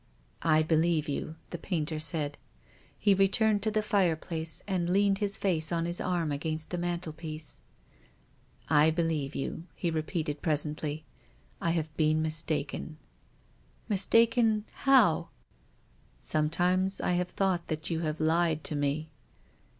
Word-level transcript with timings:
"I 0.57 0.63
believe 0.63 1.07
you," 1.07 1.35
the 1.51 1.59
painter 1.59 1.99
said. 1.99 2.39
He 2.97 3.13
returned 3.13 3.61
to 3.61 3.69
the 3.69 3.83
fireplace, 3.83 4.63
and 4.67 4.89
leaned 4.89 5.19
his 5.19 5.37
face 5.37 5.71
on 5.71 5.85
his 5.85 6.01
arm 6.01 6.31
against 6.31 6.71
the 6.71 6.79
mantelpiece." 6.79 7.61
I 8.83 8.89
believe 8.89 9.35
you," 9.35 9.65
he 9.75 9.91
repeated 9.91 10.41
presently." 10.41 11.05
I 11.61 11.69
have 11.69 11.95
been 11.97 12.19
mistaken."" 12.19 12.97
Mistaken— 13.89 14.65
how?"" 14.85 15.29
Sometimes 16.17 16.99
I 16.99 17.11
have 17.11 17.29
thought 17.29 17.67
that 17.67 17.91
you 17.91 17.99
have 17.99 18.19
lied 18.19 18.63
to 18.63 18.75
me." 18.75 19.11